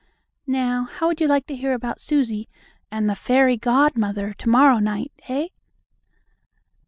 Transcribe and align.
Now, 0.47 0.85
how 0.85 1.05
would 1.05 1.21
you 1.21 1.27
like 1.27 1.45
to 1.45 1.55
hear 1.55 1.73
about 1.75 2.01
Susie 2.01 2.49
and 2.89 3.07
the 3.07 3.13
fairy 3.13 3.55
godmother 3.55 4.33
to 4.33 4.49
morrow 4.49 4.79
night, 4.79 5.11
eh? 5.29 5.49